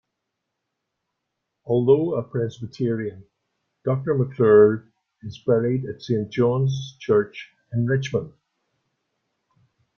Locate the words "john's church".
6.31-7.51